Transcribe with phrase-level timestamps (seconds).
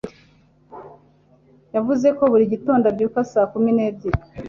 [1.75, 4.19] Yavuze ko buri gitondo abyuka saa kumi n'ebyiri.